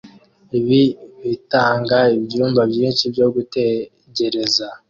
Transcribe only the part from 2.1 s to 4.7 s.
ibyumba byinshi byo gutegereza